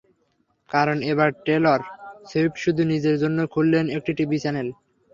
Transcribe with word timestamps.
কারণ, 0.69 0.97
এবার 1.11 1.29
Taylor 1.45 1.79
Swift 2.29 2.55
শুধু 2.63 2.81
নিজের 2.91 3.15
জন্যই 3.23 3.51
খুললেন 3.53 3.85
একটি 3.97 4.11
টিভি 4.17 4.37
চ্যানেল। 4.43 4.67